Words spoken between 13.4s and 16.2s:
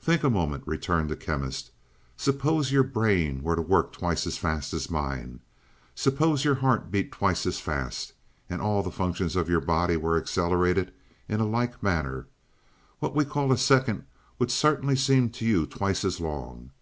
a second would certainly seem to you twice as